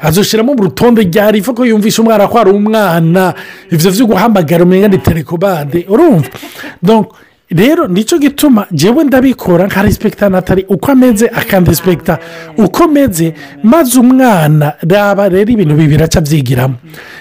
azushyiramo 0.01 0.53
mu 0.53 0.63
rutonde 0.63 1.01
ryari 1.01 1.39
ifu 1.39 1.53
ko 1.53 1.65
yumvisha 1.65 2.01
umwana 2.01 2.27
ko 2.27 2.39
ari 2.39 2.51
umwana. 2.51 3.33
Ibyo 3.71 3.91
byo 3.91 4.05
guhamagara 4.05 4.63
umenya 4.63 4.87
ni 4.87 4.97
telekomande 4.97 5.85
urumva? 5.89 6.29
Rero 7.49 7.87
ni 7.87 8.03
cyo 8.03 8.17
gituma 8.17 8.65
njyewe 8.71 9.03
ndabikora 9.03 9.67
nka 9.67 9.81
respekita 9.81 10.29
natali 10.29 10.65
uko 10.69 10.91
ameze 10.91 11.27
akandespekita 11.27 12.19
uko 12.57 12.83
ameze 12.83 13.33
maze 13.63 13.99
umwana 13.99 14.73
raba 14.89 15.29
rero 15.29 15.51
ibintu 15.51 15.75
bibiri 15.75 16.03
aca 16.03 16.17
abyigiramo 16.19 16.75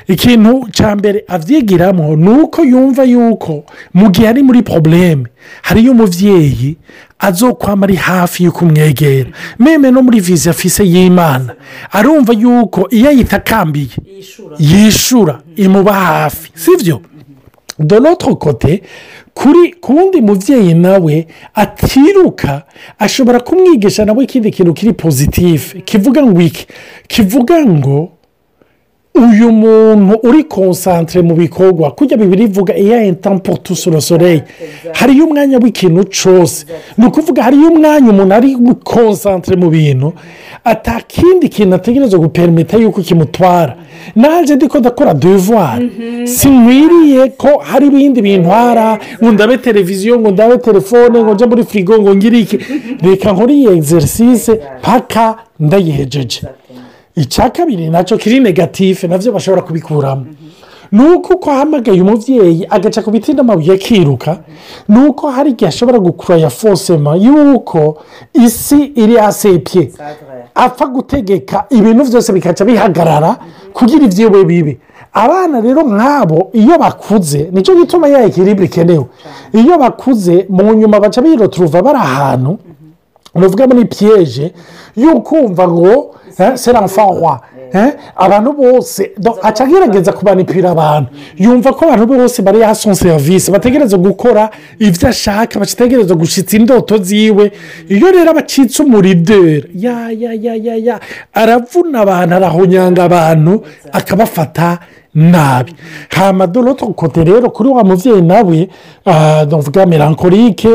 ikintu 0.09 0.69
cya 0.73 0.97
mbere 0.97 1.25
abyigiramo 1.29 2.17
ni 2.17 2.29
uko 2.31 2.65
yumva 2.65 3.05
yuko 3.05 3.65
mu 3.95 4.11
gihe 4.11 4.29
ari 4.29 4.43
muri 4.43 4.63
porobuleme 4.63 5.25
hariyo 5.63 5.93
umubyeyi 5.93 6.77
azokwama 7.19 7.85
ari 7.87 7.97
hafi 7.97 8.45
yo 8.45 8.53
kumwegera 8.53 9.31
meme 9.59 9.91
no 9.91 10.03
muri 10.03 10.21
vizi 10.21 10.49
afise 10.51 10.85
y'imana 10.85 11.55
arumva 11.93 12.33
yuko 12.33 12.89
iyo 12.91 13.09
ayitakambiye 13.09 13.89
yishura. 14.59 15.41
imuba 15.57 15.93
hafi 15.93 16.51
sibyo 16.55 17.01
de 17.79 17.97
l'autre 17.97 18.35
kote 18.39 18.83
kuri 19.35 19.73
ku 19.81 19.93
wundi 19.97 20.21
mubyeyi 20.21 20.75
nawe 20.75 21.27
atiruka 21.55 22.63
ashobora 22.99 23.41
kumwigisha 23.41 24.05
nawe 24.05 24.25
ikindi 24.25 24.51
kintu 24.51 24.73
kiri 24.75 24.93
pozitifu 24.93 25.81
kivuga 25.83 26.23
ngo 26.23 26.41
iki 26.41 26.67
kivuga 27.09 27.65
ngo 27.65 28.09
uyu 29.15 29.53
muntu 29.53 30.19
uri 30.23 30.45
konsantire 30.45 31.23
mu 31.23 31.35
bikorwa. 31.35 31.91
Kujya 31.91 32.17
bibiri 32.17 32.43
ivuga 32.45 32.77
iya 32.77 33.05
intampoto 33.05 33.75
sorosoreye 33.75 34.43
hariyo 34.93 35.25
umwanya 35.27 35.59
w'ikintu 35.59 36.05
cyose. 36.05 36.67
Ni 36.99 37.07
ukuvuga 37.07 37.43
hariyo 37.43 37.69
umwanya 37.69 38.11
umuntu 38.11 38.35
ari 38.35 38.57
konsantire 38.85 39.57
mu 39.57 39.71
bintu 39.71 40.13
atakindi 40.65 41.49
kintu 41.49 41.75
ategereza 41.75 42.19
guperimeta 42.19 42.77
yuko 42.77 43.01
kimutwara. 43.01 43.77
Nanjye 44.17 44.57
ndiko 44.57 44.79
ndakora 44.79 45.15
devuwari 45.15 45.91
sinkwiriye 46.25 47.29
ko 47.29 47.59
hari 47.59 47.87
ibindi 47.87 48.23
bintwara 48.23 48.99
ngo 49.23 49.33
ndabe 49.33 49.59
televiziyo 49.59 50.21
ngo 50.21 50.31
ndabe 50.31 50.59
telefone 50.59 51.23
ngo 51.23 51.35
njye 51.35 51.47
muri 51.47 51.65
firigo 51.65 51.99
ngo 52.03 52.15
ngire 52.15 52.39
iki. 52.39 52.59
Reka 53.07 53.33
nkore 53.33 53.55
iyi 53.55 53.67
egiserisise 53.67 54.61
paka 54.83 55.37
ndayihejeje. 55.61 56.41
Icya 57.17 57.51
kabiri 57.51 57.91
na 57.91 58.05
cyo 58.05 58.17
kiri 58.19 58.41
negatifu 58.41 59.09
na 59.09 59.19
byo 59.19 59.33
bashobora 59.33 59.63
kubikuramo 59.63 60.27
ni 60.93 61.03
uko 61.03 61.35
uko 61.35 61.51
ahamagaye 61.51 62.03
umubyeyi 62.03 62.67
agaca 62.71 63.03
ku 63.05 63.11
biti 63.11 63.33
n'amabuye 63.33 63.73
akiruka 63.75 64.39
ni 64.89 64.99
uko 65.09 65.31
hari 65.31 65.51
igihe 65.51 65.69
ashobora 65.69 65.99
gukuraya 65.99 66.51
fosema 66.51 67.17
y'uko 67.17 67.99
isi 68.35 68.93
iri 68.95 69.19
asepye 69.19 69.91
apfa 70.55 70.87
gutegeka 70.87 71.65
ibintu 71.71 72.05
byose 72.05 72.33
bikaca 72.33 72.65
bihagarara 72.65 73.37
kugira 73.73 74.05
ibyiwe 74.05 74.45
bibi 74.45 74.79
abana 75.13 75.61
rero 75.61 75.83
nk'abo 75.83 76.51
iyo 76.53 76.79
bakuze 76.79 77.49
ni 77.53 77.63
cyo 77.63 77.75
gituma 77.75 78.09
ya 78.09 78.25
ekiribure 78.27 78.67
ikenewe. 78.67 79.07
Iyo 79.53 79.79
bakuze 79.79 80.47
mu 80.51 80.75
nyuma 80.75 81.01
baca 81.01 81.23
biroturuva 81.23 81.83
bari 81.83 81.99
ahantu 81.99 82.59
nuvuga 83.35 83.67
muri 83.67 83.85
piyeje 83.85 84.53
y'ukumva 84.97 85.69
ngo 85.69 86.15
seramfawa 86.55 87.41
abantu 88.17 88.53
bose 88.53 89.11
aca 89.43 89.61
agerageza 89.65 90.13
kubanipira 90.13 90.71
abantu. 90.71 91.09
Yumva 91.37 91.73
ko 91.73 91.85
abantu 91.85 92.07
bose 92.07 92.43
bari 92.43 92.63
hasi 92.63 92.95
serivisi 92.95 93.51
bategereza 93.51 93.97
gukora 93.97 94.51
ibyo 94.79 95.09
ashaka 95.09 95.59
bategereza 95.59 96.15
gushyitsa 96.15 96.57
indoto 96.57 96.99
ziwe. 96.99 97.53
Iyo 97.89 98.11
rero 98.13 98.31
abacitse 98.31 98.83
umurideri 98.83 99.71
ya 99.75 100.11
ya 100.11 100.33
ya 100.35 100.55
ya 100.55 100.77
ya 100.77 101.01
aravuna 101.33 102.01
abantu 102.01 102.35
arahonyanga 102.35 103.05
abantu 103.05 103.63
akabafata 103.93 104.79
nabi. 105.15 105.73
Hamadoro 106.09 106.75
kote 106.75 107.25
rero 107.25 107.51
kuri 107.51 107.69
wa 107.69 107.85
mubyeyi 107.85 108.23
nawe 108.23 108.69
ndavuga 109.47 109.87
melancholique 109.87 110.69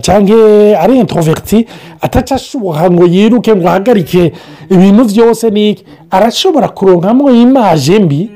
cyangwa 0.00 0.36
ari 0.80 0.98
introverti 0.98 1.66
ataca 2.00 2.32
ashuha 2.34 2.90
ngo 2.90 3.04
yiruke 3.06 3.54
ngo 3.56 3.68
ahagarike 3.68 4.32
ibintu 4.70 5.04
byose 5.04 5.50
n'iki 5.50 5.84
arashobora 6.10 6.68
kuronkamo 6.68 7.30
imaje 7.30 7.98
mbi. 7.98 8.30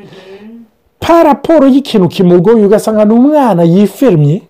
Paraporo 1.00 1.68
y'ikintu 1.68 2.08
kimugoye 2.08 2.64
ugasanga 2.66 3.04
ni 3.04 3.12
umwana 3.14 3.62
yifermye 3.62 4.42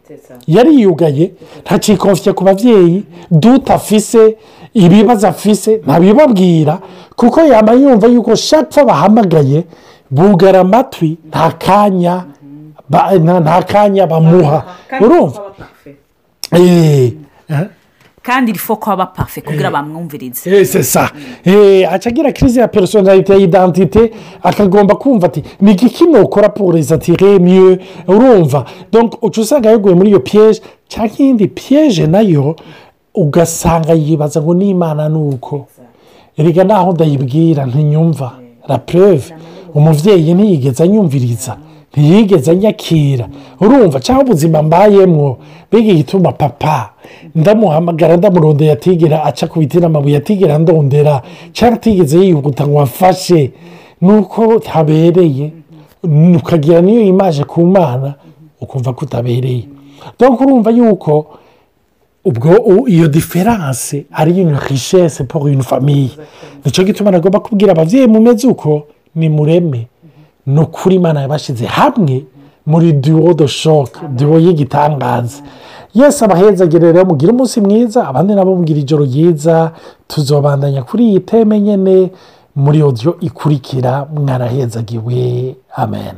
yariyugaye 0.47 1.33
ntacikonfye 1.63 2.33
ku 2.33 2.45
babyeyi 2.45 3.05
duta 3.31 3.75
afise 3.75 4.37
ibibazo 4.75 5.29
afise 5.29 5.81
ntabibabwira 5.87 6.79
kuko 7.17 7.41
yaba 7.41 7.73
yumva 7.73 8.07
yuko 8.07 8.35
shapfa 8.37 8.85
bahamagaye 8.85 9.65
bugara 10.15 10.61
amatwi 10.61 11.17
nta 11.29 11.51
kanya 11.59 12.25
ba- 12.91 13.13
nta 13.19 13.63
kanya 13.63 14.07
bamuha. 14.07 14.59
Urumva? 15.01 15.41
Eh, 16.53 17.13
eh. 17.51 17.67
kandi 18.23 18.53
rifo 18.53 18.77
ko 18.77 18.91
aba 18.93 19.07
pafe 19.07 19.41
kugira 19.41 19.71
bamwumvirize. 19.71 20.47
Eh, 20.51 20.65
c'est 20.65 20.83
ça. 20.83 21.11
Eh, 21.45 21.85
aca 21.93 22.09
agira 22.11 22.33
crise 22.33 22.61
ya 22.61 22.69
personalite 22.69 23.33
ya 23.33 23.39
identite 23.39 24.11
akagomba 24.43 24.95
kumva 24.95 25.27
ati 25.27 25.43
ni 25.61 25.73
igiki 25.73 26.05
les 26.73 26.93
attirer 26.93 27.39
mieux? 27.41 27.79
Urumva? 28.09 28.65
Uca 29.23 29.41
usanga 29.41 29.71
yaguye 29.71 29.95
muri 29.95 30.09
iyo 30.11 30.21
piège 30.21 30.61
cyangwa 30.89 31.17
iyindi 31.19 31.47
piège 31.49 32.07
na 32.07 32.21
yo 32.21 32.57
ugasanga 33.15 33.93
yibaza 33.95 34.41
ngo 34.41 34.55
n'imana 34.55 35.09
ni 35.09 35.17
uko. 35.19 35.67
Erega 36.39 36.65
naho 36.65 36.93
ndayibwira 36.93 37.67
ntinyumva. 37.67 38.33
La 38.69 38.79
preuve 38.79 39.35
umubyeyi 39.75 40.35
ntiyigeze 40.35 40.83
anyumviriza 40.83 41.57
ntiyigeze 41.93 42.51
anyakira. 42.51 43.29
Urumva 43.61 44.01
cyangwa 44.01 44.25
ubuzima 44.25 44.63
mbayemwo? 44.63 45.39
Mbega 45.71 45.93
igituma 45.93 46.33
papa? 46.33 46.91
Ndamuhamagara 47.35 48.17
ndamurondera 48.17 48.73
atigera 48.73 49.25
aca 49.25 49.47
ku 49.47 49.59
biti 49.61 49.79
n'amabuye 49.79 50.17
atigera 50.17 50.59
ndondera. 50.59 51.23
Cyangwa 51.53 51.77
atigeze 51.79 52.19
yihuta 52.19 52.67
ngo 52.67 52.81
amfashe. 52.81 53.53
Nuko 54.03 54.59
tabereye 54.59 55.53
ukagira 56.37 56.81
niyo 56.81 57.01
imaje 57.03 57.45
ku 57.45 57.65
mana 57.67 58.15
ukumva 58.61 58.93
ko 58.93 59.05
utabereye 59.05 59.65
donc 60.21 60.41
urumva 60.41 60.71
yuko 60.71 61.27
ubwo 62.25 62.85
iyo 62.89 63.09
diferanse 63.09 64.05
ari 64.13 64.33
une 64.43 64.59
richesse 64.69 65.25
pour 65.25 65.47
une 65.49 65.63
famille. 65.63 66.11
Nicyo 66.65 66.85
gituma 66.85 67.11
nagomba 67.11 67.41
kubwira 67.41 67.73
ababyeyi 67.73 68.07
mumeze 68.07 68.47
uko? 68.49 68.87
Ni 69.15 69.29
mureme 69.29 69.89
ni 70.47 70.61
ukuri 70.61 70.95
imana 70.97 71.21
yabashyize 71.21 71.67
hamwe 71.67 72.25
muri 72.67 72.93
duwo 72.93 73.35
do 73.35 73.47
shoke 73.47 74.01
duwo 74.17 74.39
y'igitangaza. 74.39 75.43
Yesi 75.95 76.25
abahezagere 76.25 76.93
rero 76.93 77.05
mugire 77.05 77.33
umunsi 77.33 77.61
mwiza 77.61 78.09
abandi 78.09 78.35
nabo 78.35 78.57
mugira 78.57 78.79
ijoro 78.81 79.05
ryiza 79.05 79.73
tuzobandanya 80.09 80.83
kuri 80.83 81.05
iyi 81.09 81.21
teme 81.21 81.61
nyine 81.61 82.11
muri 82.57 82.83
odiyo 82.83 83.17
ikurikira 83.21 84.07
mwarahezagiwe 84.15 85.55
amen. 85.77 86.17